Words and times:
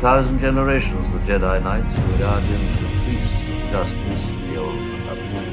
thousand 0.00 0.38
generations, 0.38 1.10
the 1.10 1.18
Jedi 1.18 1.60
Knights 1.60 1.90
were 1.90 2.18
guardians 2.18 2.82
of 2.82 2.90
peace, 3.04 3.32
of 3.50 3.70
justice, 3.72 4.26
the 4.46 4.56
old 4.56 4.76
republic. 4.76 5.44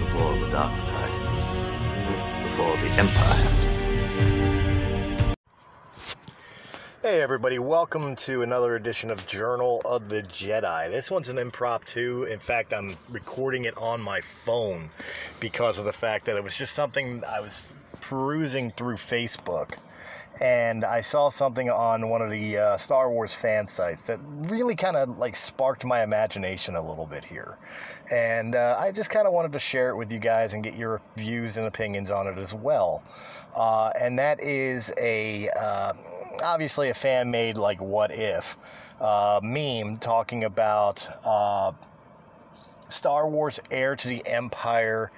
Before 0.00 0.32
the 0.38 0.48
Dark 0.50 0.72
Side. 0.88 1.12
Before 2.44 2.76
the 2.78 2.88
Empire. 2.96 3.60
Hey 7.02 7.20
everybody, 7.20 7.58
welcome 7.58 8.16
to 8.16 8.40
another 8.40 8.76
edition 8.76 9.10
of 9.10 9.26
Journal 9.26 9.82
of 9.84 10.08
the 10.08 10.22
Jedi. 10.22 10.90
This 10.90 11.10
one's 11.10 11.28
an 11.28 11.36
impromptu. 11.36 12.22
In 12.22 12.38
fact, 12.38 12.72
I'm 12.72 12.96
recording 13.10 13.66
it 13.66 13.76
on 13.76 14.00
my 14.00 14.22
phone 14.22 14.88
because 15.40 15.78
of 15.78 15.84
the 15.84 15.92
fact 15.92 16.24
that 16.24 16.36
it 16.36 16.42
was 16.42 16.56
just 16.56 16.72
something 16.72 17.22
I 17.28 17.40
was 17.40 17.70
perusing 18.00 18.70
through 18.70 18.96
Facebook 18.96 19.76
and 20.40 20.84
I 20.86 21.00
saw 21.00 21.28
something 21.28 21.68
on 21.68 22.08
one 22.08 22.22
of 22.22 22.30
the 22.30 22.56
uh, 22.56 22.76
Star 22.78 23.10
Wars 23.10 23.34
fan 23.34 23.66
sites 23.66 24.06
that 24.06 24.18
really 24.48 24.74
kind 24.74 24.96
of 24.96 25.18
like 25.18 25.36
sparked 25.36 25.84
my 25.84 26.02
imagination 26.02 26.76
a 26.76 26.80
little 26.88 27.04
bit 27.06 27.24
here. 27.24 27.58
And 28.10 28.56
uh, 28.56 28.76
I 28.78 28.90
just 28.90 29.10
kind 29.10 29.26
of 29.26 29.34
wanted 29.34 29.52
to 29.52 29.58
share 29.58 29.90
it 29.90 29.96
with 29.96 30.10
you 30.10 30.18
guys 30.18 30.54
and 30.54 30.64
get 30.64 30.76
your 30.76 31.02
views 31.16 31.58
and 31.58 31.66
opinions 31.66 32.10
on 32.10 32.26
it 32.26 32.38
as 32.38 32.54
well. 32.54 33.02
Uh, 33.54 33.92
and 34.00 34.18
that 34.18 34.40
is 34.40 34.92
a 34.98 35.50
uh, 35.50 35.92
obviously 36.42 36.88
a 36.88 36.94
fan 36.94 37.30
made 37.30 37.58
like 37.58 37.80
what 37.82 38.10
if 38.10 38.56
uh, 39.00 39.40
meme 39.42 39.98
talking 39.98 40.44
about 40.44 41.06
uh, 41.24 41.72
Star 42.88 43.28
Wars 43.28 43.60
Heir 43.70 43.94
to 43.94 44.08
the 44.08 44.26
Empire 44.26 45.12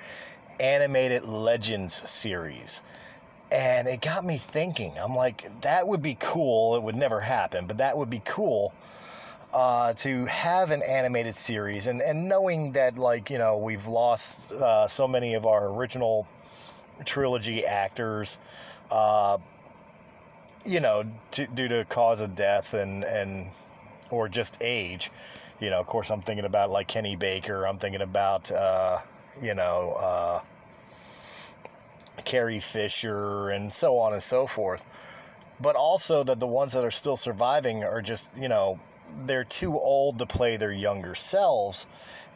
animated 0.59 1.25
Legends 1.25 1.95
series. 1.95 2.83
And 3.53 3.87
it 3.87 4.01
got 4.01 4.25
me 4.25 4.39
thinking. 4.39 4.93
I'm 4.99 5.15
like, 5.15 5.61
that 5.61 5.87
would 5.87 6.01
be 6.01 6.17
cool. 6.19 6.75
It 6.75 6.83
would 6.83 6.97
never 6.97 7.21
happen, 7.21 7.67
but 7.67 7.77
that 7.77 7.97
would 7.97 8.09
be 8.09 8.23
cool 8.25 8.73
uh, 9.53 9.93
to 9.93 10.25
have 10.25 10.71
an 10.71 10.83
animated 10.83 11.35
series. 11.35 11.87
And, 11.87 12.01
and 12.01 12.29
knowing 12.29 12.73
that, 12.73 12.97
like, 12.97 13.29
you 13.29 13.37
know, 13.37 13.59
we've 13.59 13.87
lost 13.87 14.53
uh, 14.53 14.87
so 14.87 15.07
many 15.07 15.35
of 15.35 15.45
our 15.45 15.69
original 15.69 16.27
trilogy 17.05 17.67
actors, 17.67 18.39
uh, 18.91 19.37
you 20.65 20.81
know, 20.81 21.05
to, 21.33 21.47
due 21.49 21.69
to 21.69 21.85
cause 21.85 22.23
of 22.23 22.35
death 22.35 22.73
and, 22.73 23.05
and 23.05 23.49
or 24.11 24.29
just 24.29 24.59
age. 24.63 25.11
You 25.61 25.69
know, 25.71 25.79
of 25.79 25.87
course, 25.87 26.11
I'm 26.11 26.23
thinking 26.23 26.47
about 26.47 26.71
like 26.71 26.89
Kenny 26.89 27.17
Baker. 27.17 27.67
I'm 27.67 27.79
thinking 27.79 28.03
about, 28.03 28.51
uh, 28.51 29.01
you 29.43 29.55
know, 29.55 29.97
uh, 29.99 30.41
Carrie 32.25 32.61
Fisher, 32.61 33.51
and 33.51 33.73
so 33.73 33.99
on 33.99 34.13
and 34.13 34.23
so 34.23 34.47
forth. 34.47 34.85
But 35.61 35.77
also 35.77 36.25
that 36.25 36.41
the 36.41 36.47
ones 36.47 36.73
that 36.73 36.85
are 36.85 36.91
still 36.91 37.17
surviving 37.17 37.85
are 37.85 38.03
just, 38.03 38.37
you 38.37 38.49
know, 38.49 38.81
they're 39.27 39.45
too 39.45 39.79
old 39.79 40.19
to 40.19 40.27
play 40.27 40.57
their 40.57 40.73
younger 40.73 41.15
selves. 41.15 41.87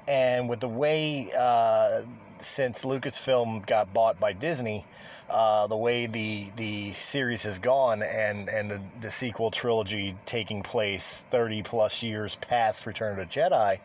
And 0.09 0.49
with 0.49 0.61
the 0.61 0.69
way, 0.69 1.29
uh, 1.37 2.03
since 2.39 2.85
Lucasfilm 2.85 3.67
got 3.67 3.93
bought 3.93 4.21
by 4.21 4.33
Disney, 4.33 4.85
uh, 5.29 5.67
the 5.67 5.77
way 5.77 6.07
the 6.07 6.47
the 6.57 6.93
series 6.93 7.43
has 7.45 7.59
gone, 7.59 8.03
and 8.03 8.49
and 8.49 8.71
the, 8.71 8.81
the 9.01 9.11
sequel 9.11 9.51
trilogy 9.51 10.15
taking 10.25 10.63
place 10.63 11.25
30 11.31 11.63
plus 11.63 12.03
years 12.03 12.37
past 12.37 12.87
Return 12.87 13.19
of 13.19 13.29
the 13.29 13.41
Jedi, 13.41 13.81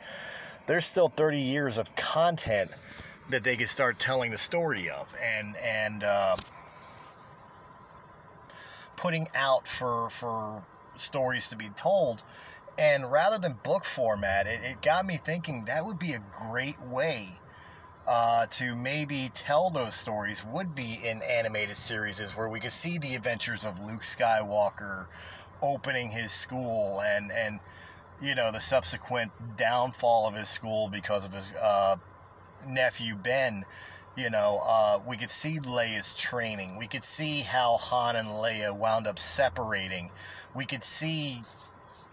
there's 0.68 0.86
still 0.86 1.10
30 1.10 1.40
years 1.40 1.78
of 1.80 1.94
content 1.96 2.72
that 3.32 3.44
they 3.44 3.56
could 3.56 3.70
start 3.70 4.00
telling 4.00 4.32
the 4.32 4.38
story 4.38 4.90
of. 4.90 5.14
And 5.22 5.58
and 5.58 6.04
uh, 6.04 6.36
putting 8.96 9.28
out 9.36 9.68
for 9.68 10.10
for 10.10 10.64
stories 10.96 11.50
to 11.50 11.58
be 11.58 11.70
told. 11.70 12.22
And 12.78 13.12
rather 13.12 13.38
than 13.38 13.58
book 13.64 13.84
format 13.84 14.48
it, 14.48 14.62
it 14.64 14.82
got 14.82 15.06
me 15.06 15.18
thinking 15.18 15.66
that 15.66 15.86
would 15.86 16.00
be 16.00 16.14
a 16.14 16.24
great 16.32 16.80
way 16.82 17.30
uh, 18.08 18.46
to 18.48 18.76
maybe 18.76 19.30
tell 19.34 19.70
those 19.70 19.94
stories 19.94 20.46
would 20.46 20.74
be 20.76 21.00
in 21.04 21.22
animated 21.24 21.76
series 21.76 22.20
where 22.36 22.50
we 22.50 22.60
could 22.60 22.72
see 22.72 22.98
the 22.98 23.16
adventures 23.16 23.66
of 23.66 23.80
Luke 23.80 24.02
Skywalker 24.02 25.06
opening 25.62 26.10
his 26.10 26.32
school 26.32 27.02
and 27.02 27.32
and 27.32 27.60
you 28.22 28.36
know 28.36 28.52
the 28.52 28.60
subsequent 28.60 29.32
downfall 29.58 30.28
of 30.28 30.34
his 30.36 30.50
school 30.50 30.90
because 30.90 31.26
of 31.26 31.34
his 31.34 31.54
uh, 31.62 31.96
nephew 32.68 33.16
Ben, 33.16 33.66
you 34.16 34.30
know, 34.30 34.60
uh, 34.64 35.00
we 35.06 35.18
could 35.18 35.30
see 35.30 35.60
Leia's 35.60 36.16
training. 36.16 36.78
We 36.78 36.88
could 36.88 37.04
see 37.04 37.42
how 37.42 37.78
Han 37.78 38.16
and 38.16 38.28
Leia 38.28 38.76
wound 38.76 39.08
up 39.08 39.18
separating. 39.18 40.12
We 40.54 40.66
could 40.66 40.84
see 40.84 41.42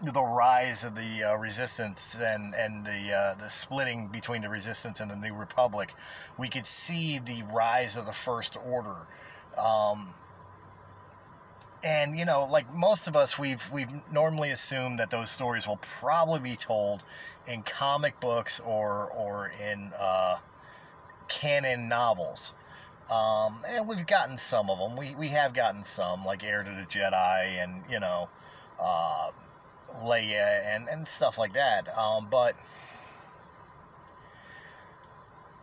the 0.00 0.22
rise 0.22 0.84
of 0.84 0.94
the 0.94 1.25
uh, 1.25 1.36
resistance 1.36 2.20
and 2.20 2.54
and 2.54 2.84
the 2.84 3.12
uh, 3.12 3.34
the 3.34 3.48
splitting 3.48 4.06
between 4.09 4.42
the 4.42 4.48
resistance 4.48 5.00
and 5.00 5.10
the 5.10 5.16
New 5.16 5.34
Republic. 5.34 5.92
We 6.38 6.48
could 6.48 6.66
see 6.66 7.19
the 7.19 7.42
rise 7.53 7.97
of 7.97 8.06
the 8.06 8.12
First 8.12 8.56
Order. 8.65 8.97
Um, 9.56 10.15
and 11.84 12.19
you 12.19 12.25
know, 12.25 12.47
like 12.50 12.72
most 12.75 13.09
of 13.09 13.16
us, 13.16 13.39
we've 13.39 13.71
we've 13.72 13.89
normally 14.12 14.50
assumed 14.50 14.99
that 14.99 15.11
those 15.11 15.31
stories 15.31 15.66
will 15.69 15.78
probably 15.78 16.41
be 16.41 16.56
told 16.56 17.05
in 17.47 17.62
comic 17.62 18.19
books 18.21 18.61
or 18.61 19.11
or 19.16 19.53
in 19.71 19.91
uh, 19.99 20.39
canon 21.28 21.89
novels. 21.89 22.55
Um, 23.11 23.62
and 23.66 23.89
we've 23.89 24.06
gotten 24.06 24.37
some 24.37 24.69
of 24.69 24.78
them. 24.78 24.97
We 24.97 25.15
we 25.16 25.28
have 25.28 25.55
gotten 25.55 25.83
some, 25.83 26.25
like 26.25 26.44
Heir 26.44 26.62
to 26.62 26.71
the 26.71 26.83
Jedi, 26.83 27.62
and 27.62 27.83
you 27.91 28.00
know, 28.00 28.28
uh, 28.81 29.31
Leia, 30.03 30.60
and 30.75 30.89
and 30.89 31.06
stuff 31.06 31.39
like 31.39 31.55
that. 31.55 31.89
Um, 31.97 32.27
but 32.31 32.55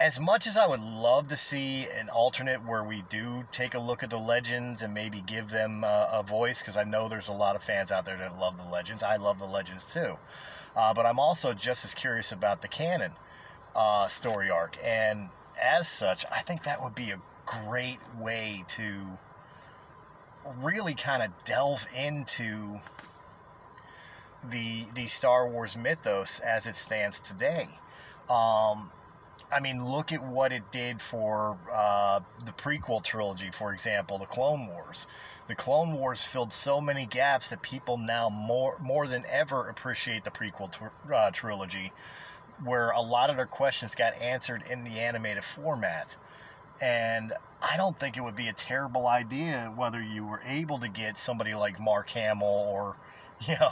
as 0.06 0.20
much 0.20 0.46
as 0.46 0.56
I 0.56 0.68
would 0.68 0.82
love 0.82 1.30
to 1.30 1.36
see 1.36 1.88
an 2.00 2.10
alternate 2.10 2.64
where 2.64 2.84
we 2.84 3.02
do 3.10 3.44
take 3.52 3.74
a 3.74 3.80
look 3.80 4.04
at 4.04 4.12
the 4.12 4.20
legends 4.20 4.84
and 4.84 4.94
maybe 4.94 5.24
give 5.26 5.50
them 5.50 5.84
uh, 5.84 6.10
a 6.14 6.22
voice, 6.22 6.62
because 6.62 6.78
I 6.78 6.84
know 6.84 7.10
there's 7.10 7.30
a 7.30 7.34
lot 7.34 7.56
of 7.56 7.64
fans 7.64 7.92
out 7.92 8.06
there 8.06 8.16
that 8.18 8.38
love 8.38 8.56
the 8.56 8.72
legends. 8.72 9.02
I 9.02 9.16
love 9.16 9.40
the 9.40 9.48
legends 9.48 9.92
too. 9.92 10.16
Uh, 10.76 10.94
but 10.94 11.08
I'm 11.08 11.18
also 11.18 11.54
just 11.54 11.86
as 11.86 11.96
curious 11.96 12.32
about 12.32 12.62
the 12.62 12.68
canon 12.68 13.14
uh, 13.76 14.06
story 14.06 14.52
arc. 14.52 14.78
And 14.84 15.28
as 15.64 15.88
such, 15.88 16.24
I 16.32 16.42
think 16.42 16.62
that 16.66 16.84
would 16.84 16.94
be 16.94 17.10
a 17.10 17.20
great 17.48 17.98
way 18.20 18.64
to 18.68 19.02
really 20.62 20.94
kind 20.94 21.24
of 21.24 21.32
delve 21.46 21.88
into 21.98 22.80
the 24.44 24.86
the 24.94 25.08
Star 25.08 25.48
Wars 25.48 25.76
mythos 25.76 26.40
as 26.42 26.68
it 26.68 26.76
stands 26.76 27.20
today. 27.20 27.68
Um, 28.30 28.92
I 29.52 29.60
mean, 29.60 29.84
look 29.84 30.12
at 30.12 30.24
what 30.24 30.52
it 30.52 30.72
did 30.72 31.00
for 31.00 31.58
uh, 31.72 32.20
the 32.46 32.52
prequel 32.52 33.04
trilogy, 33.04 33.52
for 33.52 33.72
example, 33.74 34.18
the 34.18 34.26
Clone 34.26 34.68
Wars. 34.68 35.08
The 35.48 35.56
Clone 35.56 35.94
Wars 35.94 36.24
filled 36.24 36.52
so 36.52 36.82
many 36.82 37.06
gaps 37.06 37.50
that 37.52 37.62
people 37.62 37.98
now 37.98 38.30
more 38.30 38.78
more 38.82 39.08
than 39.08 39.24
ever 39.32 39.68
appreciate 39.70 40.24
the 40.24 40.32
prequel 40.32 40.72
tr- 40.72 41.14
uh, 41.14 41.32
trilogy, 41.32 41.92
where 42.64 42.90
a 42.90 43.02
lot 43.02 43.30
of 43.30 43.38
their 43.38 43.46
questions 43.46 43.96
got 43.96 44.20
answered 44.20 44.64
in 44.70 44.84
the 44.84 45.00
animated 45.00 45.44
format. 45.44 46.18
And 46.82 47.34
I 47.62 47.78
don't 47.78 47.98
think 47.98 48.18
it 48.18 48.22
would 48.22 48.36
be 48.36 48.48
a 48.48 48.54
terrible 48.54 49.08
idea 49.08 49.72
whether 49.76 50.02
you 50.02 50.28
were 50.28 50.42
able 50.46 50.78
to 50.80 50.90
get 50.90 51.18
somebody 51.18 51.54
like 51.56 51.80
Mark 51.80 52.10
Hamill 52.12 52.48
or, 52.48 52.98
you 53.48 53.56
know, 53.60 53.72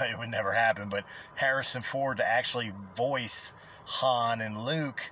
it 0.00 0.18
would 0.18 0.30
never 0.30 0.52
happen, 0.52 0.88
but 0.88 1.04
Harrison 1.34 1.82
Ford 1.82 2.18
to 2.18 2.28
actually 2.28 2.72
voice 2.94 3.54
Han 3.86 4.40
and 4.40 4.64
Luke 4.64 5.10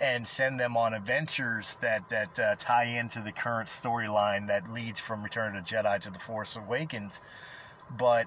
and 0.00 0.26
send 0.26 0.60
them 0.60 0.76
on 0.76 0.94
adventures 0.94 1.76
that 1.76 2.08
that 2.08 2.38
uh, 2.38 2.54
tie 2.56 2.84
into 2.84 3.20
the 3.20 3.32
current 3.32 3.68
storyline 3.68 4.46
that 4.46 4.72
leads 4.72 5.00
from 5.00 5.22
Return 5.22 5.56
of 5.56 5.64
the 5.64 5.74
Jedi 5.74 5.98
to 6.00 6.10
The 6.10 6.18
Force 6.18 6.56
Awakens. 6.56 7.20
But 7.96 8.26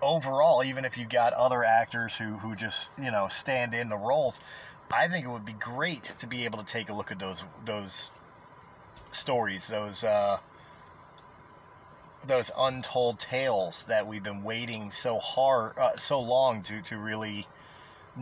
overall, 0.00 0.62
even 0.62 0.84
if 0.84 0.96
you 0.96 1.06
got 1.06 1.32
other 1.32 1.64
actors 1.64 2.16
who 2.16 2.36
who 2.38 2.54
just 2.54 2.90
you 2.98 3.10
know 3.10 3.26
stand 3.28 3.74
in 3.74 3.88
the 3.88 3.96
roles, 3.96 4.40
I 4.92 5.08
think 5.08 5.24
it 5.24 5.30
would 5.30 5.44
be 5.44 5.54
great 5.54 6.04
to 6.04 6.26
be 6.26 6.44
able 6.44 6.58
to 6.58 6.64
take 6.64 6.90
a 6.90 6.94
look 6.94 7.10
at 7.10 7.18
those 7.18 7.44
those 7.64 8.10
stories, 9.10 9.68
those 9.68 10.04
uh, 10.04 10.38
those 12.26 12.50
untold 12.58 13.18
tales 13.18 13.84
that 13.84 14.06
we've 14.06 14.22
been 14.22 14.42
waiting 14.42 14.90
so 14.90 15.18
hard, 15.18 15.78
uh, 15.78 15.96
so 15.96 16.20
long 16.20 16.62
to 16.62 16.82
to 16.82 16.98
really 16.98 17.46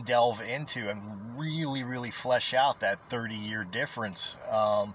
delve 0.04 0.40
into 0.40 0.88
and 0.88 1.38
really, 1.38 1.82
really 1.82 2.10
flesh 2.10 2.54
out 2.54 2.80
that 2.80 2.98
30 3.08 3.34
year 3.34 3.64
difference 3.64 4.36
um, 4.50 4.94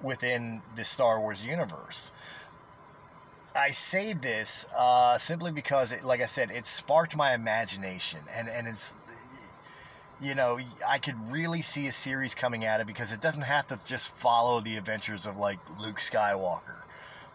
within 0.00 0.62
the 0.76 0.84
Star 0.84 1.20
Wars 1.20 1.44
universe. 1.44 2.12
I 3.54 3.70
say 3.70 4.14
this 4.14 4.66
uh, 4.76 5.18
simply 5.18 5.52
because, 5.52 5.92
it, 5.92 6.04
like 6.04 6.22
I 6.22 6.26
said, 6.26 6.50
it 6.50 6.64
sparked 6.64 7.16
my 7.16 7.34
imagination, 7.34 8.20
and, 8.34 8.48
and 8.48 8.66
it's, 8.66 8.94
you 10.22 10.34
know, 10.34 10.58
I 10.88 10.96
could 10.96 11.16
really 11.30 11.60
see 11.60 11.86
a 11.86 11.92
series 11.92 12.34
coming 12.34 12.64
at 12.64 12.80
it 12.80 12.86
because 12.86 13.12
it 13.12 13.20
doesn't 13.20 13.42
have 13.42 13.66
to 13.66 13.78
just 13.84 14.14
follow 14.14 14.60
the 14.60 14.76
adventures 14.76 15.26
of 15.26 15.36
like 15.36 15.58
Luke 15.82 15.98
Skywalker 15.98 16.81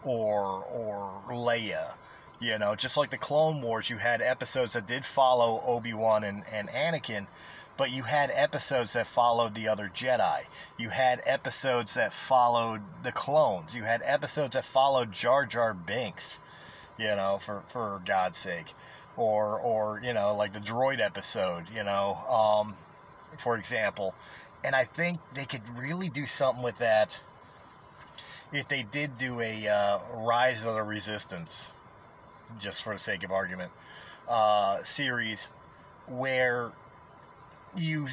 or 0.04 0.64
or 0.64 1.22
Leia. 1.28 1.96
You 2.40 2.58
know, 2.58 2.76
just 2.76 2.96
like 2.96 3.10
the 3.10 3.18
Clone 3.18 3.60
Wars, 3.62 3.90
you 3.90 3.96
had 3.96 4.22
episodes 4.22 4.74
that 4.74 4.86
did 4.86 5.04
follow 5.04 5.60
Obi 5.66 5.92
Wan 5.92 6.22
and, 6.22 6.44
and 6.52 6.68
Anakin, 6.68 7.26
but 7.76 7.90
you 7.90 8.04
had 8.04 8.30
episodes 8.32 8.92
that 8.92 9.08
followed 9.08 9.54
the 9.54 9.66
other 9.66 9.88
Jedi. 9.88 10.46
You 10.76 10.90
had 10.90 11.20
episodes 11.26 11.94
that 11.94 12.12
followed 12.12 12.82
the 13.02 13.10
clones. 13.10 13.74
You 13.74 13.82
had 13.82 14.02
episodes 14.04 14.54
that 14.54 14.64
followed 14.64 15.10
Jar 15.10 15.46
Jar 15.46 15.74
Binks, 15.74 16.40
you 16.96 17.08
know, 17.08 17.38
for, 17.40 17.62
for 17.66 18.00
God's 18.04 18.38
sake. 18.38 18.72
Or, 19.16 19.58
or, 19.58 20.00
you 20.04 20.14
know, 20.14 20.36
like 20.36 20.52
the 20.52 20.60
droid 20.60 21.00
episode, 21.00 21.64
you 21.74 21.82
know, 21.82 22.18
um, 22.30 22.76
for 23.36 23.56
example. 23.56 24.14
And 24.62 24.76
I 24.76 24.84
think 24.84 25.18
they 25.30 25.44
could 25.44 25.62
really 25.76 26.08
do 26.08 26.24
something 26.24 26.62
with 26.62 26.78
that 26.78 27.20
if 28.52 28.68
they 28.68 28.82
did 28.82 29.18
do 29.18 29.40
a 29.40 29.68
uh, 29.68 29.98
Rise 30.14 30.66
of 30.66 30.74
the 30.74 30.82
Resistance 30.82 31.72
just 32.58 32.82
for 32.82 32.94
the 32.94 32.98
sake 32.98 33.24
of 33.24 33.30
argument, 33.30 33.70
uh, 34.28 34.78
series 34.82 35.50
where 36.06 36.72
you 37.76 38.08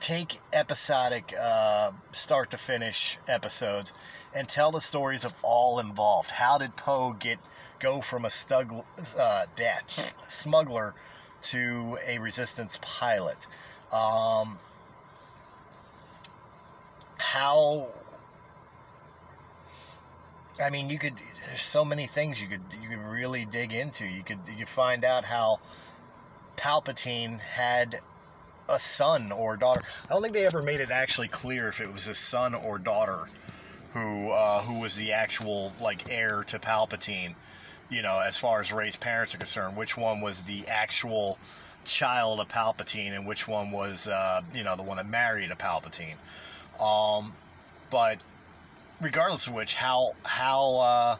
take 0.00 0.38
episodic 0.52 1.34
uh, 1.40 1.90
start 2.12 2.52
to 2.52 2.58
finish 2.58 3.18
episodes 3.26 3.92
and 4.32 4.48
tell 4.48 4.70
the 4.70 4.80
stories 4.80 5.24
of 5.24 5.34
all 5.42 5.80
involved. 5.80 6.30
How 6.30 6.58
did 6.58 6.76
Poe 6.76 7.12
get 7.12 7.38
go 7.80 8.00
from 8.00 8.24
a 8.24 8.28
stug, 8.28 8.84
uh, 9.18 9.46
smuggler 10.28 10.94
to 11.42 11.98
a 12.06 12.18
resistance 12.18 12.78
pilot? 12.80 13.46
Um, 13.92 14.58
how 17.18 17.88
I 20.62 20.70
mean, 20.70 20.90
you 20.90 20.98
could. 20.98 21.14
There's 21.46 21.62
so 21.62 21.84
many 21.84 22.06
things 22.06 22.42
you 22.42 22.48
could 22.48 22.62
you 22.82 22.88
could 22.88 22.98
really 22.98 23.44
dig 23.44 23.72
into. 23.72 24.06
You 24.06 24.22
could 24.22 24.38
you 24.48 24.56
could 24.56 24.68
find 24.68 25.04
out 25.04 25.24
how 25.24 25.60
Palpatine 26.56 27.40
had 27.40 28.00
a 28.68 28.78
son 28.78 29.32
or 29.32 29.56
daughter. 29.56 29.82
I 30.04 30.12
don't 30.12 30.22
think 30.22 30.34
they 30.34 30.46
ever 30.46 30.62
made 30.62 30.80
it 30.80 30.90
actually 30.90 31.28
clear 31.28 31.68
if 31.68 31.80
it 31.80 31.90
was 31.92 32.08
a 32.08 32.14
son 32.14 32.54
or 32.54 32.78
daughter 32.78 33.28
who 33.92 34.30
uh, 34.30 34.62
who 34.62 34.80
was 34.80 34.96
the 34.96 35.12
actual 35.12 35.72
like 35.80 36.10
heir 36.10 36.44
to 36.48 36.58
Palpatine. 36.58 37.34
You 37.90 38.02
know, 38.02 38.20
as 38.20 38.36
far 38.36 38.60
as 38.60 38.70
Rey's 38.72 38.96
parents 38.96 39.34
are 39.34 39.38
concerned, 39.38 39.76
which 39.76 39.96
one 39.96 40.20
was 40.20 40.42
the 40.42 40.66
actual 40.66 41.38
child 41.84 42.38
of 42.38 42.48
Palpatine 42.48 43.12
and 43.12 43.26
which 43.26 43.48
one 43.48 43.70
was 43.70 44.08
uh, 44.08 44.42
you 44.52 44.64
know 44.64 44.76
the 44.76 44.82
one 44.82 44.96
that 44.96 45.08
married 45.08 45.50
a 45.50 45.56
Palpatine. 45.56 46.16
Um, 46.80 47.32
but 47.90 48.18
regardless 49.00 49.46
of 49.46 49.54
which, 49.54 49.74
how 49.74 50.14
how 50.24 50.76
uh, 50.76 51.16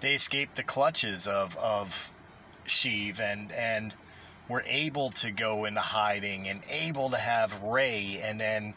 they 0.00 0.14
escaped 0.14 0.56
the 0.56 0.62
clutches 0.62 1.26
of 1.26 1.56
of 1.56 2.12
Sheev 2.66 3.20
and 3.20 3.52
and 3.52 3.94
were 4.48 4.64
able 4.66 5.10
to 5.10 5.30
go 5.30 5.64
into 5.64 5.80
hiding 5.80 6.48
and 6.48 6.60
able 6.70 7.10
to 7.10 7.16
have 7.16 7.62
Rey, 7.62 8.20
and 8.22 8.40
then 8.40 8.74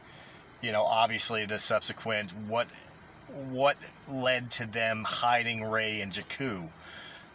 you 0.62 0.72
know 0.72 0.83
obviously 0.83 1.45
the 1.45 1.60
subsequent 1.60 2.31
what 2.48 2.68
what 3.50 3.77
led 4.07 4.50
to 4.51 4.66
them 4.66 5.04
hiding 5.04 5.63
Rey 5.63 6.01
and 6.01 6.12
Jakku. 6.12 6.69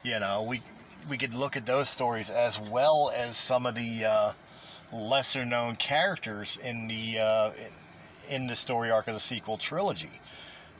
You 0.03 0.19
know, 0.19 0.43
we 0.43 0.63
we 1.09 1.19
could 1.19 1.35
look 1.35 1.57
at 1.57 1.67
those 1.67 1.89
stories 1.89 2.31
as 2.31 2.59
well 2.59 3.13
as 3.15 3.37
some 3.37 3.67
of 3.67 3.75
the 3.75 4.05
uh, 4.05 4.33
lesser 4.93 5.45
known 5.45 5.77
characters 5.77 6.59
in 6.63 6.89
the 6.89 7.19
uh, 7.19 7.51
in 8.29 8.47
the 8.47 8.57
story 8.57 8.91
arc 8.91 9.09
of 9.09 9.15
the 9.15 9.21
sequel 9.21 9.57
trilogy. 9.57 10.21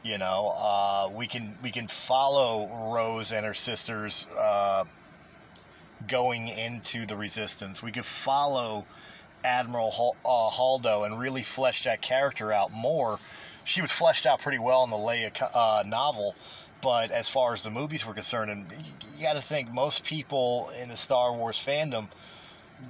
You 0.03 0.17
know, 0.17 0.53
uh, 0.57 1.09
we 1.13 1.27
can 1.27 1.55
we 1.61 1.69
can 1.69 1.87
follow 1.87 2.91
Rose 2.91 3.33
and 3.33 3.45
her 3.45 3.53
sisters 3.53 4.25
uh, 4.37 4.85
going 6.07 6.47
into 6.47 7.05
the 7.05 7.15
resistance. 7.15 7.83
We 7.83 7.91
could 7.91 8.05
follow 8.05 8.87
Admiral 9.43 9.91
Hal- 9.91 10.15
uh, 10.25 10.49
Holdo 10.49 11.05
and 11.05 11.19
really 11.19 11.43
flesh 11.43 11.83
that 11.83 12.01
character 12.01 12.51
out 12.51 12.71
more. 12.71 13.19
She 13.63 13.81
was 13.81 13.91
fleshed 13.91 14.25
out 14.25 14.41
pretty 14.41 14.57
well 14.57 14.83
in 14.83 14.89
the 14.89 14.97
Leia 14.97 15.31
uh, 15.53 15.83
novel, 15.85 16.35
but 16.81 17.11
as 17.11 17.29
far 17.29 17.53
as 17.53 17.61
the 17.61 17.69
movies 17.69 18.03
were 18.03 18.15
concerned, 18.15 18.49
and 18.49 18.65
you 19.15 19.21
got 19.21 19.33
to 19.33 19.41
think 19.41 19.71
most 19.71 20.03
people 20.03 20.71
in 20.81 20.89
the 20.89 20.97
Star 20.97 21.31
Wars 21.31 21.57
fandom 21.57 22.07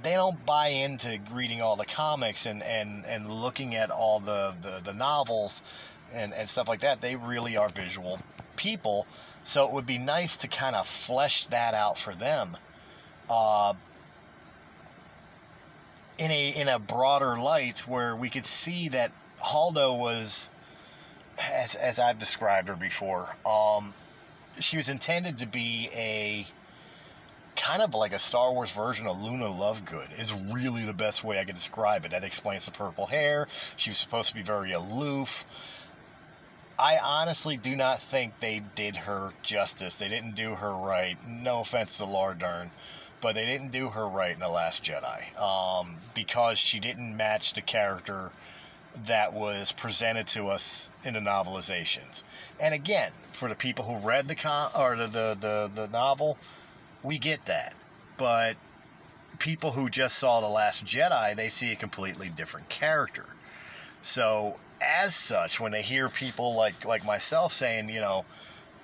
they 0.02 0.14
don't 0.14 0.44
buy 0.46 0.68
into 0.68 1.20
reading 1.32 1.60
all 1.60 1.76
the 1.76 1.84
comics 1.84 2.46
and, 2.46 2.62
and, 2.62 3.04
and 3.04 3.28
looking 3.28 3.74
at 3.74 3.90
all 3.90 4.20
the, 4.20 4.54
the, 4.62 4.80
the 4.82 4.94
novels 4.94 5.62
and, 6.14 6.32
and 6.34 6.48
stuff 6.48 6.68
like 6.68 6.80
that, 6.80 7.00
they 7.00 7.16
really 7.16 7.56
are 7.56 7.68
visual 7.68 8.18
people. 8.56 9.06
So 9.44 9.66
it 9.66 9.72
would 9.72 9.86
be 9.86 9.98
nice 9.98 10.36
to 10.38 10.48
kind 10.48 10.76
of 10.76 10.86
flesh 10.86 11.46
that 11.46 11.74
out 11.74 11.98
for 11.98 12.14
them. 12.14 12.56
Uh, 13.28 13.74
in 16.18 16.30
a 16.30 16.50
in 16.50 16.68
a 16.68 16.78
broader 16.78 17.36
light 17.36 17.80
where 17.80 18.14
we 18.14 18.28
could 18.28 18.44
see 18.44 18.88
that 18.88 19.10
Holdo 19.40 19.98
was 19.98 20.50
as 21.52 21.74
as 21.74 21.98
I've 21.98 22.18
described 22.18 22.68
her 22.68 22.76
before, 22.76 23.34
um, 23.46 23.94
she 24.60 24.76
was 24.76 24.88
intended 24.88 25.38
to 25.38 25.46
be 25.46 25.88
a 25.94 26.46
kind 27.56 27.82
of 27.82 27.94
like 27.94 28.12
a 28.12 28.18
Star 28.18 28.52
Wars 28.52 28.70
version 28.70 29.06
of 29.06 29.20
Luna 29.20 29.46
Lovegood 29.46 30.18
is 30.18 30.32
really 30.52 30.84
the 30.84 30.94
best 30.94 31.22
way 31.22 31.38
I 31.38 31.44
could 31.44 31.54
describe 31.54 32.04
it. 32.04 32.10
That 32.10 32.24
explains 32.24 32.64
the 32.64 32.70
purple 32.70 33.06
hair. 33.06 33.46
She 33.76 33.90
was 33.90 33.98
supposed 33.98 34.28
to 34.30 34.34
be 34.34 34.42
very 34.42 34.72
aloof. 34.72 35.44
I 36.82 36.98
honestly 36.98 37.56
do 37.56 37.76
not 37.76 38.02
think 38.02 38.40
they 38.40 38.60
did 38.74 38.96
her 38.96 39.30
justice. 39.44 39.94
They 39.94 40.08
didn't 40.08 40.34
do 40.34 40.56
her 40.56 40.72
right. 40.72 41.16
No 41.28 41.60
offense 41.60 41.96
to 41.98 42.04
Laura 42.04 42.34
Dern, 42.36 42.72
but 43.20 43.36
they 43.36 43.46
didn't 43.46 43.70
do 43.70 43.90
her 43.90 44.08
right 44.08 44.32
in 44.32 44.40
The 44.40 44.48
Last 44.48 44.82
Jedi 44.82 45.40
um, 45.40 45.98
because 46.12 46.58
she 46.58 46.80
didn't 46.80 47.16
match 47.16 47.52
the 47.52 47.60
character 47.60 48.32
that 49.06 49.32
was 49.32 49.70
presented 49.70 50.26
to 50.28 50.48
us 50.48 50.90
in 51.04 51.14
the 51.14 51.20
novelizations. 51.20 52.24
And 52.58 52.74
again, 52.74 53.12
for 53.30 53.48
the 53.48 53.54
people 53.54 53.84
who 53.84 54.04
read 54.04 54.26
the 54.26 54.34
con- 54.34 54.72
or 54.76 54.96
the, 54.96 55.06
the, 55.06 55.36
the, 55.38 55.70
the 55.72 55.86
novel, 55.86 56.36
we 57.04 57.16
get 57.16 57.44
that. 57.44 57.76
But 58.16 58.56
people 59.38 59.70
who 59.70 59.88
just 59.88 60.18
saw 60.18 60.40
The 60.40 60.48
Last 60.48 60.84
Jedi, 60.84 61.36
they 61.36 61.48
see 61.48 61.70
a 61.70 61.76
completely 61.76 62.28
different 62.28 62.68
character. 62.68 63.26
So 64.02 64.56
as 64.82 65.14
such, 65.14 65.60
when 65.60 65.72
they 65.72 65.82
hear 65.82 66.08
people 66.08 66.54
like 66.54 66.84
like 66.84 67.04
myself 67.04 67.52
saying, 67.52 67.88
you 67.88 68.00
know, 68.00 68.24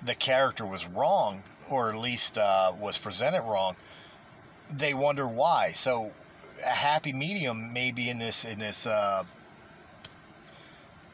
the 0.03 0.15
character 0.15 0.65
was 0.65 0.87
wrong, 0.87 1.43
or 1.69 1.89
at 1.89 1.97
least 1.97 2.37
uh, 2.37 2.73
was 2.79 2.97
presented 2.97 3.41
wrong, 3.41 3.75
they 4.71 4.93
wonder 4.93 5.27
why. 5.27 5.71
So 5.71 6.11
a 6.65 6.69
happy 6.69 7.13
medium 7.13 7.73
maybe 7.73 8.09
in 8.09 8.19
this 8.19 8.45
in 8.45 8.59
this 8.59 8.85
uh, 8.87 9.23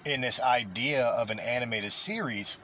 in 0.05 0.21
this 0.21 0.39
idea 0.39 1.05
of 1.05 1.31
an 1.31 1.39
animated 1.39 1.91
series. 1.91 2.59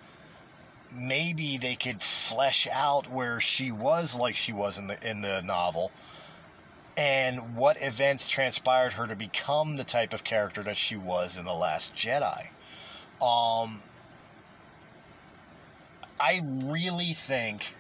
Maybe 0.94 1.58
they 1.58 1.76
could 1.76 2.04
flesh 2.04 2.68
out 2.72 3.10
where 3.10 3.40
she 3.40 3.72
was 3.72 4.16
like 4.16 4.36
she 4.36 4.52
was 4.52 4.78
in 4.78 4.88
the 4.88 5.10
in 5.10 5.22
the 5.22 5.42
novel, 5.42 5.92
and 7.02 7.56
what 7.56 7.82
events 7.82 8.30
transpired 8.30 8.94
her 8.94 9.08
to 9.08 9.16
become 9.16 9.76
the 9.76 9.84
type 9.84 10.14
of 10.14 10.24
character 10.24 10.62
that 10.62 10.78
she 10.78 10.96
was 10.96 11.40
in 11.40 11.46
The 11.46 11.54
Last 11.54 11.96
Jedi. 11.96 12.50
Um, 13.20 13.82
I 16.20 16.44
really 16.46 17.14
think 17.14 17.74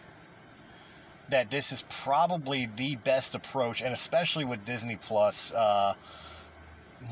that 1.29 1.51
this 1.51 1.71
is 1.71 1.83
probably 1.87 2.67
the 2.75 2.95
best 2.95 3.35
approach, 3.35 3.83
and 3.83 3.93
especially 3.93 4.43
with 4.43 4.65
Disney 4.65 4.95
Plus 4.95 5.51
uh, 5.51 5.93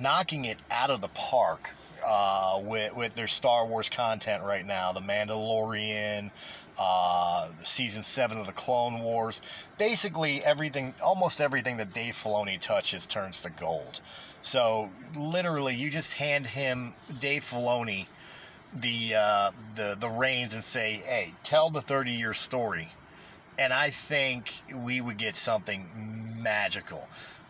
knocking 0.01 0.45
it 0.45 0.57
out 0.71 0.89
of 0.89 1.01
the 1.01 1.09
park 1.09 1.69
uh, 2.09 2.59
with 2.63 2.95
with 2.95 3.13
their 3.13 3.27
Star 3.27 3.67
Wars 3.67 3.87
content 3.87 4.43
right 4.43 4.65
now, 4.65 4.91
The 4.91 4.99
Mandalorian, 4.99 6.31
uh, 6.79 7.49
season 7.63 8.01
seven 8.01 8.39
of 8.39 8.47
the 8.47 8.51
Clone 8.51 9.01
Wars. 9.01 9.41
Basically, 9.77 10.43
everything, 10.43 10.93
almost 11.03 11.39
everything 11.39 11.77
that 11.77 11.93
Dave 11.93 12.15
Filoni 12.15 12.59
touches 12.59 13.05
turns 13.05 13.43
to 13.43 13.51
gold. 13.51 14.01
So 14.41 14.89
literally, 15.15 15.75
you 15.75 15.91
just 15.91 16.13
hand 16.13 16.47
him 16.47 16.93
Dave 17.19 17.43
Filoni 17.43 18.07
the 18.73 19.15
uh, 19.15 19.51
the 19.75 19.95
the 19.99 20.09
reins 20.09 20.55
and 20.55 20.63
say, 20.63 21.01
"Hey, 21.05 21.33
tell 21.43 21.69
the 21.69 21.81
thirty 21.81 22.11
year 22.11 22.33
story." 22.33 22.87
And 23.59 23.73
I 23.73 23.89
think 23.89 24.53
we 24.73 25.01
would 25.01 25.17
get 25.17 25.35
something 25.35 25.85
magical. 26.41 27.09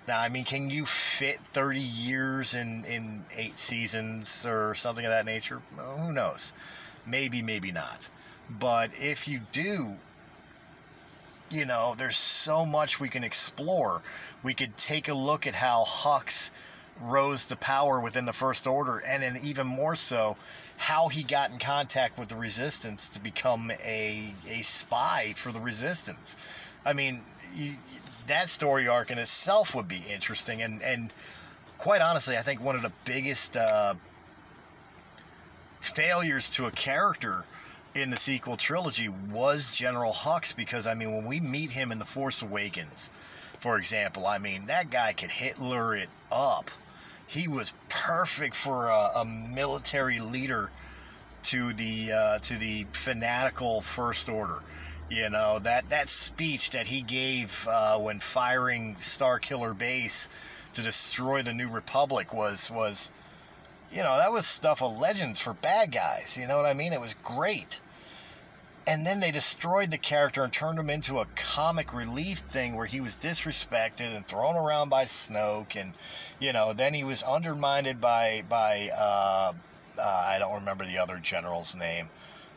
Now, 0.10 0.22
I 0.22 0.30
mean, 0.30 0.44
can 0.44 0.72
you 0.72 0.88
fit 0.88 1.40
30 1.54 1.80
years 1.80 2.56
in, 2.56 2.84
in 2.86 3.24
eight 3.38 3.60
seasons 3.60 4.44
or 4.44 4.74
something 4.74 5.06
of 5.06 5.12
that 5.12 5.24
nature? 5.24 5.62
Well, 5.78 5.98
who 5.98 6.12
knows? 6.12 6.52
Maybe, 7.06 7.44
maybe 7.44 7.72
not. 7.72 8.10
But 8.50 8.90
if 9.00 9.28
you 9.28 9.42
do, 9.52 9.98
you 11.52 11.66
know, 11.66 11.94
there's 11.96 12.18
so 12.18 12.66
much 12.66 13.00
we 13.00 13.08
can 13.08 13.24
explore. 13.24 14.02
We 14.42 14.56
could 14.56 14.76
take 14.78 15.10
a 15.10 15.14
look 15.14 15.46
at 15.46 15.54
how 15.54 15.86
Hux 15.86 16.50
rose 17.00 17.46
to 17.46 17.56
power 17.56 18.00
within 18.00 18.26
the 18.26 18.34
First 18.34 18.66
Order, 18.66 18.98
and 18.98 19.22
then 19.22 19.40
even 19.44 19.68
more 19.68 19.96
so, 19.96 20.38
how 20.78 21.10
he 21.10 21.22
got 21.22 21.52
in 21.52 21.60
contact 21.60 22.18
with 22.18 22.30
the 22.30 22.36
Resistance 22.36 23.10
to 23.10 23.20
become 23.22 23.72
a 23.84 24.34
a 24.48 24.64
spy 24.64 25.34
for 25.36 25.52
the 25.52 25.62
Resistance. 25.62 26.36
I 26.86 26.94
mean, 26.94 27.22
you, 27.56 27.76
that 28.28 28.50
story 28.50 28.88
arc 28.88 29.12
in 29.12 29.18
itself 29.18 29.76
would 29.76 29.88
be 29.88 30.04
interesting, 30.10 30.62
and 30.62 30.82
and 30.82 31.12
quite 31.78 32.02
honestly, 32.02 32.38
I 32.38 32.42
think 32.42 32.62
one 32.62 32.76
of 32.76 32.82
the 32.82 32.92
biggest 33.06 33.58
uh, 33.58 33.96
failures 35.82 36.52
to 36.52 36.66
a 36.66 36.72
character 36.72 37.46
in 37.96 38.10
the 38.12 38.18
sequel 38.18 38.56
trilogy 38.56 39.10
was 39.10 39.72
General 39.72 40.14
Hux 40.14 40.56
because 40.56 40.86
I 40.88 40.94
mean 40.94 41.16
when 41.16 41.26
we 41.26 41.40
meet 41.40 41.72
him 41.72 41.92
in 41.92 42.00
The 42.00 42.06
Force 42.06 42.42
Awakens, 42.42 43.10
for 43.60 43.78
example, 43.78 44.28
I 44.28 44.38
mean 44.38 44.68
that 44.68 44.90
guy 44.90 45.14
could 45.14 45.32
Hitler 45.32 45.96
it 45.96 46.10
up. 46.32 46.70
He 47.28 47.48
was 47.48 47.74
perfect 47.90 48.56
for 48.56 48.88
a, 48.88 49.12
a 49.16 49.26
military 49.26 50.20
leader 50.20 50.72
to 51.44 51.74
the 51.74 52.12
uh, 52.12 52.40
to 52.40 52.58
the 52.58 52.86
fanatical 52.92 53.82
First 53.82 54.30
Order. 54.30 54.60
You 55.10 55.30
know 55.30 55.60
that 55.60 55.90
that 55.90 56.10
speech 56.10 56.70
that 56.72 56.88
he 56.88 57.02
gave 57.02 57.68
uh, 57.70 57.98
when 57.98 58.20
firing 58.20 58.96
Starkiller 59.02 59.78
Base 59.78 60.30
to 60.74 60.82
destroy 60.82 61.42
the 61.42 61.54
New 61.54 61.70
Republic 61.70 62.34
was 62.34 62.70
was 62.70 63.10
you 63.92 64.04
know, 64.04 64.18
that 64.18 64.32
was 64.32 64.46
stuff 64.46 64.82
of 64.82 64.98
legends 64.98 65.40
for 65.40 65.54
bad 65.54 65.92
guys. 65.92 66.38
You 66.40 66.48
know 66.48 66.58
what 66.58 66.66
I 66.66 66.74
mean? 66.74 66.94
It 66.94 67.02
was 67.02 67.16
great. 67.24 67.80
And 68.88 69.06
then 69.06 69.20
they 69.20 69.32
destroyed 69.32 69.92
the 69.92 69.98
character 69.98 70.44
and 70.44 70.52
turned 70.52 70.80
him 70.80 70.90
into 70.90 71.20
a 71.20 71.28
comic 71.36 71.94
relief 71.94 72.40
thing 72.40 72.76
where 72.76 72.86
he 72.86 73.02
was 73.02 73.16
disrespected 73.16 74.16
and 74.16 74.28
thrown 74.28 74.56
around 74.56 74.90
by 74.90 75.06
Snoke, 75.06 75.80
and 75.80 75.94
you 76.40 76.54
know, 76.54 76.74
then 76.74 76.94
he 76.94 77.04
was 77.04 77.22
undermined 77.22 78.02
by 78.02 78.44
by 78.50 78.90
uh, 78.96 79.54
uh, 80.00 80.24
I 80.26 80.40
don't 80.40 80.56
remember 80.56 80.88
the 80.88 80.98
other 80.98 81.18
general's 81.18 81.76
name, 81.76 82.10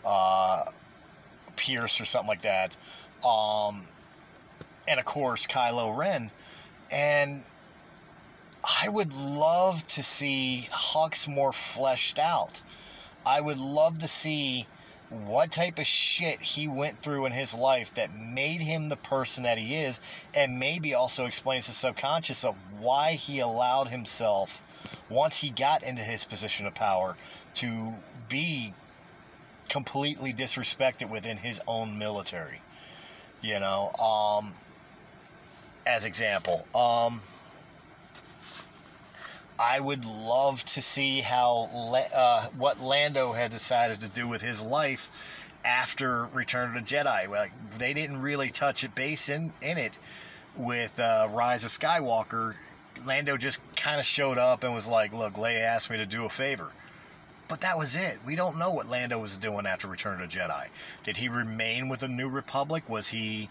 uh, 0.06 0.64
Pierce 1.62 2.00
or 2.00 2.04
something 2.04 2.28
like 2.28 2.42
that, 2.42 2.76
um, 3.25 3.87
and 4.88 4.99
of 4.99 5.07
course 5.07 5.47
Kylo 5.47 5.97
Ren, 5.97 6.33
and 6.90 7.45
I 8.83 8.88
would 8.88 9.12
love 9.12 9.87
to 9.88 10.02
see 10.02 10.69
Hux 10.73 11.28
more 11.28 11.52
fleshed 11.52 12.19
out. 12.19 12.62
I 13.25 13.40
would 13.40 13.59
love 13.59 14.00
to 14.00 14.09
see 14.09 14.66
what 15.09 15.52
type 15.52 15.78
of 15.78 15.87
shit 15.87 16.40
he 16.40 16.66
went 16.66 17.00
through 17.00 17.26
in 17.26 17.33
his 17.33 17.54
life 17.54 17.95
that 17.95 18.12
made 18.12 18.61
him 18.61 18.88
the 18.88 18.97
person 18.97 19.45
that 19.45 19.59
he 19.59 19.76
is, 19.76 20.00
and 20.35 20.59
maybe 20.59 20.95
also 20.95 21.26
explains 21.26 21.66
the 21.69 21.73
subconscious 21.73 22.45
of 22.45 22.57
why 22.81 23.12
he 23.12 23.38
allowed 23.38 23.88
himself, 23.88 24.62
once 25.09 25.38
he 25.38 25.50
got 25.50 25.85
into 25.85 26.02
his 26.02 26.25
position 26.25 26.66
of 26.66 26.75
power, 26.75 27.16
to 27.54 27.92
be 28.28 28.75
completely 29.73 30.35
disrespected 30.35 31.09
within 31.09 31.38
his 31.38 31.59
own 31.67 31.97
military. 31.99 32.61
You 33.41 33.59
know, 33.59 33.91
um, 33.95 34.52
as 35.87 36.05
example, 36.05 36.67
um, 36.75 37.23
I 39.59 39.81
would 39.81 40.05
love 40.05 40.62
to 40.67 40.83
see 40.83 41.23
how 41.23 41.71
uh, 42.14 42.49
what 42.59 42.81
Lando 42.81 43.33
had 43.33 43.50
decided 43.50 44.00
to 44.00 44.09
do 44.09 44.29
with 44.29 44.43
his 44.43 44.61
life 44.61 45.50
after 45.64 46.26
Return 46.26 46.69
of 46.69 46.75
the 46.75 46.95
Jedi. 46.95 47.26
Like 47.29 47.52
they 47.79 47.95
didn't 47.95 48.21
really 48.21 48.50
touch 48.50 48.85
a 48.85 48.91
base 48.91 49.31
in 49.31 49.55
in 49.62 49.79
it 49.79 49.97
with 50.55 51.00
uh, 51.00 51.29
Rise 51.31 51.64
of 51.64 51.71
Skywalker. 51.71 52.57
Lando 53.07 53.38
just 53.38 53.59
kind 53.75 53.99
of 53.99 54.05
showed 54.05 54.37
up 54.37 54.64
and 54.64 54.75
was 54.75 54.87
like, 54.87 55.14
"Look, 55.14 55.35
Leia 55.35 55.62
asked 55.62 55.88
me 55.88 55.97
to 55.97 56.07
do 56.07 56.26
a 56.26 56.29
favor." 56.29 56.73
But 57.52 57.61
that 57.61 57.76
was 57.76 57.97
it. 57.97 58.18
We 58.25 58.35
don't 58.35 58.56
know 58.56 58.71
what 58.71 58.87
Lando 58.87 59.18
was 59.18 59.37
doing 59.37 59.66
after 59.66 59.87
Return 59.87 60.23
of 60.23 60.30
the 60.30 60.38
Jedi. 60.38 60.68
Did 61.04 61.18
he 61.18 61.28
remain 61.28 61.90
with 61.90 62.00
the 62.00 62.09
New 62.09 62.30
Republic? 62.30 62.82
Was 62.88 63.09
he, 63.09 63.50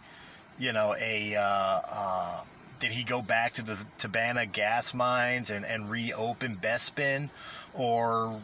you 0.57 0.73
know, 0.73 0.95
a 0.99 1.35
uh, 1.35 1.43
uh 1.43 2.43
did 2.79 2.89
he 2.89 3.03
go 3.03 3.21
back 3.21 3.53
to 3.53 3.61
the 3.61 3.77
Tibanna 3.99 4.51
gas 4.51 4.95
mines 4.95 5.51
and, 5.51 5.63
and 5.63 5.87
reopen 5.91 6.55
Bespin? 6.55 7.29
Or, 7.75 8.41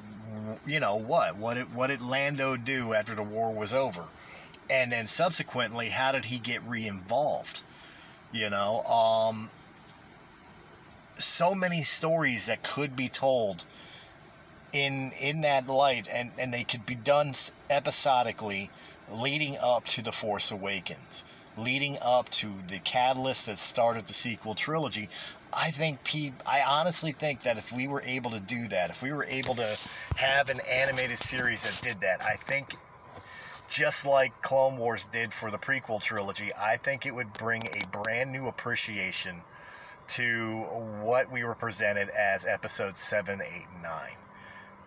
you 0.68 0.80
know, 0.80 0.98
what? 0.98 1.38
What 1.38 1.56
did, 1.56 1.74
what 1.74 1.88
did 1.88 2.04
Lando 2.04 2.56
do 2.56 2.94
after 2.94 3.16
the 3.16 3.24
war 3.24 3.52
was 3.52 3.74
over? 3.74 4.04
And 4.70 4.92
then 4.92 5.08
subsequently, 5.08 5.90
how 5.90 6.12
did 6.12 6.26
he 6.26 6.38
get 6.38 6.62
re-involved? 6.68 7.64
You 8.32 8.52
know, 8.52 8.84
um, 8.84 9.50
so 11.18 11.56
many 11.56 11.82
stories 11.82 12.46
that 12.46 12.62
could 12.62 12.96
be 12.96 13.10
told 13.10 13.66
in 14.74 15.12
in 15.20 15.42
that 15.42 15.68
light 15.68 16.08
and 16.12 16.32
and 16.38 16.54
they 16.54 16.64
could 16.64 16.86
be 16.86 16.96
done 16.96 17.34
episodically 17.70 18.70
leading 19.12 19.58
up 19.58 19.86
to 19.86 20.02
the 20.02 20.12
force 20.12 20.52
awakens 20.52 21.24
leading 21.58 21.98
up 22.02 22.30
to 22.30 22.54
the 22.68 22.80
catalyst 22.80 23.48
that 23.48 23.58
started 23.58 24.08
the 24.08 24.14
sequel 24.14 24.54
trilogy. 24.54 25.10
I 25.54 25.72
think 25.72 26.04
P 26.04 26.34
I 26.46 26.62
honestly 26.62 27.12
think 27.12 27.44
that 27.44 27.58
if 27.58 27.72
we 27.72 27.88
were 27.88 28.02
able 28.06 28.32
to 28.32 28.40
do 28.40 28.68
that, 28.68 28.90
if 28.90 29.02
we 29.02 29.12
were 29.12 29.26
able 29.26 29.56
to 29.56 29.78
have 30.18 30.50
an 30.50 30.60
animated 30.70 31.18
series 31.18 31.64
that 31.64 31.82
did 31.82 32.02
that, 32.02 32.22
I 32.22 32.36
think 32.36 32.76
just 33.68 34.06
like 34.06 34.40
Clone 34.42 34.78
Wars 34.78 35.08
did 35.08 35.34
for 35.34 35.52
the 35.52 35.58
prequel 35.58 36.02
trilogy, 36.02 36.52
I 36.58 36.78
think 36.78 37.06
it 37.06 37.14
would 37.14 37.34
bring 37.34 37.68
a 37.68 37.88
brand 37.92 38.32
new 38.32 38.48
appreciation 38.48 39.38
to 40.10 40.62
what 41.02 41.30
we 41.32 41.44
were 41.44 41.56
presented 41.56 42.10
as 42.10 42.46
episodes 42.46 43.00
7, 43.00 43.42
8, 43.42 43.48
and 43.74 43.84
9. 43.84 43.92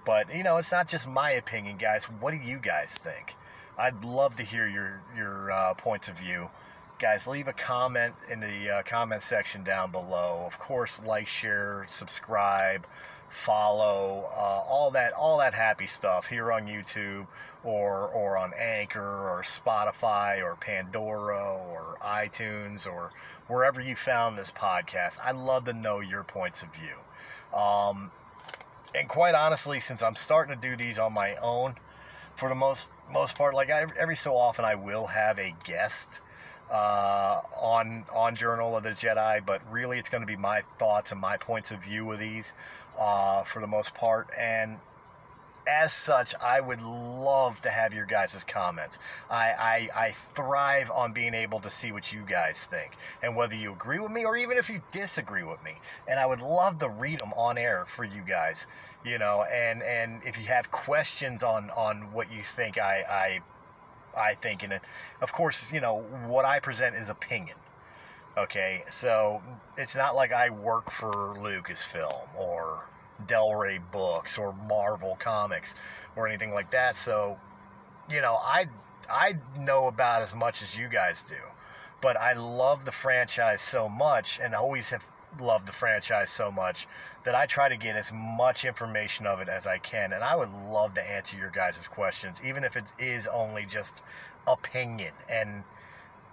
But, 0.05 0.35
you 0.35 0.43
know, 0.43 0.57
it's 0.57 0.73
not 0.73 0.89
just 0.89 1.09
my 1.09 1.33
opinion, 1.33 1.77
guys. 1.77 2.07
What 2.07 2.33
do 2.33 2.39
you 2.39 2.59
guys 2.59 2.97
think? 2.97 3.35
I'd 3.79 4.05
love 4.05 4.37
to 4.37 4.43
hear 4.43 4.69
your 4.69 5.01
your 5.17 5.51
uh, 5.51 5.75
points 5.75 6.09
of 6.09 6.19
view. 6.19 6.51
Guys, 6.99 7.27
leave 7.27 7.49
a 7.49 7.53
comment 7.55 8.13
in 8.31 8.41
the 8.41 8.71
uh, 8.71 8.83
comment 8.83 9.23
section 9.23 9.65
down 9.65 9.91
below. 9.91 10.43
Of 10.47 10.59
course, 10.59 11.03
like, 11.03 11.27
share, 11.27 11.87
subscribe, 11.89 12.87
follow, 13.31 14.25
uh, 14.37 14.63
all 14.69 14.91
that 14.91 15.15
all 15.15 15.39
that 15.39 15.55
happy 15.55 15.87
stuff 15.87 16.29
here 16.29 16.53
on 16.53 16.67
YouTube 16.67 17.27
or 17.65 18.09
or 18.09 18.37
on 18.37 18.53
Anchor 18.59 19.01
or 19.01 19.41
Spotify 19.43 20.43
or 20.43 20.57
Pandora 20.57 21.57
or 21.71 21.97
iTunes 22.05 22.87
or 22.87 23.13
wherever 23.47 23.81
you 23.81 23.97
found 23.97 24.37
this 24.37 24.53
podcast. 24.53 25.19
I'd 25.25 25.37
love 25.37 25.65
to 25.65 25.73
know 25.73 26.01
your 26.01 26.25
points 26.25 26.63
of 26.63 26.75
view. 26.75 26.97
Um, 27.59 28.11
and 28.95 29.09
quite 29.09 29.35
honestly, 29.35 29.81
since 29.81 30.03
I'm 30.03 30.17
starting 30.17 30.55
to 30.55 30.61
do 30.61 30.77
these 30.77 30.99
on 30.99 31.13
my 31.13 31.35
own, 31.37 31.75
for 32.37 32.49
the 32.49 32.55
most 32.55 32.89
most 33.13 33.37
part, 33.37 33.55
like 33.55 33.71
I, 33.71 33.85
every 33.99 34.17
so 34.17 34.37
often, 34.37 34.65
I 34.65 34.75
will 34.75 35.07
have 35.07 35.39
a 35.39 35.55
guest 35.65 36.23
uh, 36.71 37.41
on 37.61 38.05
on 38.15 38.37
Journal 38.37 38.77
of 38.77 38.83
the 38.83 38.91
Jedi, 38.91 39.45
but 39.45 39.61
really, 39.71 39.99
it's 39.99 40.09
going 40.09 40.23
to 40.23 40.27
be 40.27 40.37
my 40.37 40.63
thoughts 40.79 41.13
and 41.13 41.21
my 41.21 41.37
points 41.37 41.71
of 41.73 41.83
view 41.83 42.11
of 42.13 42.19
these 42.19 42.55
uh, 42.99 43.43
for 43.45 43.61
the 43.61 43.67
most 43.67 43.95
part. 43.95 44.29
And 44.39 44.79
as 45.67 45.93
such, 45.93 46.35
I 46.43 46.61
would 46.61 46.81
love 46.83 47.61
to 47.63 47.71
have 47.71 47.93
your 47.95 48.07
guys' 48.07 48.45
comments. 48.45 48.99
I, 49.31 49.89
I, 49.95 50.07
I 50.07 50.11
thrive 50.11 50.91
on 50.91 51.13
being 51.13 51.35
able 51.35 51.61
to 51.61 51.71
see 51.71 51.93
what 51.93 52.13
you 52.13 52.23
guys 52.27 52.67
think 52.67 52.93
and 53.23 53.37
whether 53.37 53.55
you 53.55 53.73
agree 53.73 53.99
with 53.99 54.11
me 54.11 54.25
or 54.25 54.37
even 54.37 54.57
if 54.57 54.69
you 54.69 54.81
disagree 54.91 55.43
with 55.43 55.63
me. 55.65 55.75
And 56.09 56.19
I 56.19 56.27
would 56.27 56.41
love 56.41 56.79
to 56.79 56.89
read 56.89 57.21
them 57.21 57.33
on 57.35 57.59
air 57.59 57.85
for 57.87 58.05
you 58.05 58.23
guys, 58.27 58.67
you 59.05 59.19
know. 59.19 59.45
And 59.53 59.83
and 59.83 60.23
if 60.25 60.39
you 60.39 60.47
have 60.47 60.71
questions 60.71 61.43
on 61.43 61.71
on 61.71 62.13
what 62.13 62.33
you 62.33 62.41
think 62.43 62.79
I 62.79 63.05
I 63.09 63.41
I 64.17 64.35
think, 64.35 64.63
and 64.63 64.81
of 65.21 65.33
course, 65.33 65.73
you 65.73 65.81
know 65.81 66.03
what 66.27 66.45
I 66.45 66.59
present 66.61 66.97
is 66.97 67.11
opinion. 67.11 67.57
Okay, 68.37 68.83
so 68.87 69.43
it's 69.77 69.97
not 69.97 70.15
like 70.15 70.33
I 70.33 70.51
work 70.51 70.91
for 70.91 71.13
Lucasfilm 71.39 72.35
or 72.37 72.89
Del 73.27 73.55
Rey 73.55 73.79
books 73.79 74.39
or 74.39 74.53
Marvel 74.69 75.17
comics 75.19 75.75
or 76.17 76.27
anything 76.27 76.53
like 76.53 76.71
that. 76.71 76.97
So, 76.97 77.39
you 78.11 78.21
know, 78.21 78.37
I 78.41 78.67
I 79.11 79.35
know 79.59 79.89
about 79.89 80.23
as 80.23 80.35
much 80.35 80.63
as 80.63 80.77
you 80.77 80.89
guys 80.89 81.23
do. 81.23 81.37
But 82.01 82.19
I 82.19 82.33
love 82.33 82.85
the 82.85 82.93
franchise 82.93 83.61
so 83.61 83.89
much 83.89 84.41
and 84.41 84.55
always 84.55 84.91
have 84.91 85.07
loved 85.39 85.67
the 85.67 85.73
franchise 85.73 86.31
so 86.31 86.51
much 86.51 86.89
that 87.25 87.35
I 87.35 87.47
try 87.47 87.69
to 87.69 87.77
get 87.77 87.95
as 87.95 88.13
much 88.13 88.65
information 88.65 89.27
of 89.27 89.41
it 89.41 89.49
as 89.49 89.67
I 89.67 89.79
can. 89.79 90.13
And 90.13 90.25
I 90.25 90.35
would 90.35 90.51
love 90.71 90.95
to 90.95 91.11
answer 91.11 91.37
your 91.37 91.51
guys' 91.51 91.87
questions, 91.87 92.41
even 92.45 92.65
if 92.65 92.77
it 92.77 92.91
is 92.99 93.29
only 93.29 93.67
just 93.67 94.03
opinion 94.47 95.13
and 95.29 95.63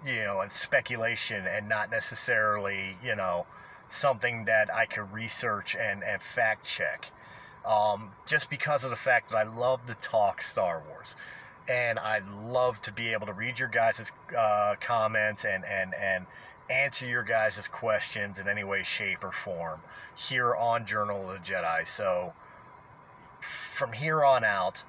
you 0.05 0.23
know, 0.23 0.41
and 0.41 0.51
speculation 0.51 1.45
and 1.47 1.67
not 1.67 1.89
necessarily, 1.91 2.95
you 3.03 3.15
know, 3.15 3.45
something 3.87 4.45
that 4.45 4.73
I 4.73 4.85
could 4.85 5.11
research 5.11 5.75
and, 5.75 6.03
and 6.03 6.21
fact 6.21 6.65
check. 6.65 7.11
Um, 7.65 8.11
just 8.25 8.49
because 8.49 8.83
of 8.83 8.89
the 8.89 8.95
fact 8.95 9.29
that 9.29 9.37
I 9.37 9.43
love 9.43 9.85
to 9.87 9.95
talk 9.95 10.41
Star 10.41 10.81
Wars. 10.87 11.17
And 11.69 11.99
I'd 11.99 12.27
love 12.29 12.81
to 12.83 12.93
be 12.93 13.11
able 13.11 13.27
to 13.27 13.33
read 13.33 13.59
your 13.59 13.67
guys' 13.67 14.11
uh, 14.37 14.75
comments 14.79 15.43
and, 15.43 15.65
and, 15.65 15.93
and 15.95 16.25
answer 16.69 17.05
your 17.05 17.23
guys' 17.23 17.67
questions 17.67 18.39
in 18.39 18.47
any 18.47 18.63
way, 18.63 18.83
shape, 18.83 19.23
or 19.23 19.33
form 19.33 19.81
here 20.15 20.55
on 20.55 20.85
Journal 20.85 21.29
of 21.29 21.33
the 21.33 21.39
Jedi. 21.39 21.85
So 21.85 22.33
from 23.41 23.91
here 23.91 24.23
on 24.23 24.43
out, 24.45 24.83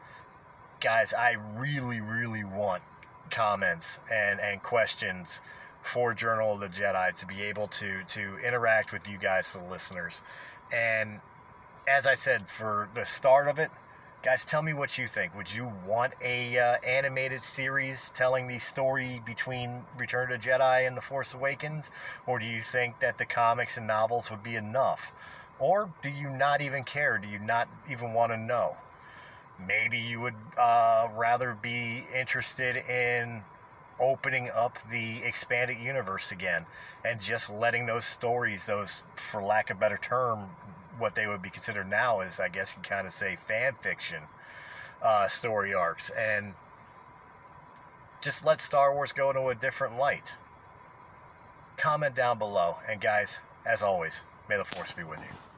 guys, 0.80 1.12
I 1.12 1.36
really, 1.56 2.00
really 2.00 2.44
want 2.44 2.82
comments 3.30 4.00
and, 4.12 4.40
and 4.40 4.62
questions 4.62 5.42
for 5.88 6.12
Journal 6.12 6.52
of 6.52 6.60
the 6.60 6.68
Jedi 6.68 7.18
to 7.18 7.26
be 7.26 7.42
able 7.42 7.66
to 7.68 8.02
to 8.08 8.38
interact 8.46 8.92
with 8.92 9.08
you 9.08 9.16
guys, 9.16 9.54
the 9.54 9.64
listeners. 9.64 10.22
And 10.72 11.20
as 11.88 12.06
I 12.06 12.14
said, 12.14 12.46
for 12.46 12.90
the 12.94 13.06
start 13.06 13.48
of 13.48 13.58
it, 13.58 13.70
guys, 14.22 14.44
tell 14.44 14.60
me 14.60 14.74
what 14.74 14.98
you 14.98 15.06
think. 15.06 15.34
Would 15.34 15.52
you 15.52 15.72
want 15.86 16.12
a 16.22 16.58
uh, 16.58 16.76
animated 16.86 17.40
series 17.40 18.10
telling 18.10 18.46
the 18.46 18.58
story 18.58 19.22
between 19.24 19.82
Return 19.96 20.28
to 20.28 20.38
Jedi 20.38 20.86
and 20.86 20.94
The 20.94 21.00
Force 21.00 21.32
Awakens, 21.32 21.90
or 22.26 22.38
do 22.38 22.44
you 22.44 22.60
think 22.60 23.00
that 23.00 23.16
the 23.16 23.24
comics 23.24 23.78
and 23.78 23.86
novels 23.86 24.30
would 24.30 24.42
be 24.42 24.56
enough? 24.56 25.14
Or 25.58 25.90
do 26.02 26.10
you 26.10 26.28
not 26.28 26.60
even 26.60 26.84
care? 26.84 27.16
Do 27.16 27.28
you 27.28 27.38
not 27.38 27.66
even 27.90 28.12
want 28.12 28.30
to 28.32 28.36
know? 28.36 28.76
Maybe 29.66 29.98
you 29.98 30.20
would 30.20 30.36
uh, 30.58 31.08
rather 31.16 31.56
be 31.60 32.04
interested 32.14 32.76
in 32.76 33.42
opening 34.00 34.50
up 34.54 34.78
the 34.90 35.18
expanded 35.24 35.78
universe 35.78 36.32
again 36.32 36.64
and 37.04 37.20
just 37.20 37.50
letting 37.50 37.86
those 37.86 38.04
stories, 38.04 38.66
those, 38.66 39.04
for 39.16 39.42
lack 39.42 39.70
of 39.70 39.76
a 39.76 39.80
better 39.80 39.96
term, 39.98 40.50
what 40.98 41.14
they 41.14 41.26
would 41.26 41.42
be 41.42 41.50
considered 41.50 41.88
now 41.88 42.20
is, 42.20 42.40
I 42.40 42.48
guess 42.48 42.74
you 42.76 42.82
kind 42.82 43.06
of 43.06 43.12
say, 43.12 43.36
fan 43.36 43.74
fiction 43.80 44.22
uh, 45.02 45.28
story 45.28 45.74
arcs. 45.74 46.10
And 46.10 46.54
just 48.20 48.44
let 48.44 48.60
Star 48.60 48.94
Wars 48.94 49.12
go 49.12 49.30
into 49.30 49.46
a 49.48 49.54
different 49.54 49.96
light. 49.96 50.36
Comment 51.76 52.14
down 52.14 52.38
below. 52.38 52.76
And 52.90 53.00
guys, 53.00 53.40
as 53.64 53.82
always, 53.82 54.24
may 54.48 54.56
the 54.56 54.64
Force 54.64 54.92
be 54.92 55.04
with 55.04 55.20
you. 55.20 55.57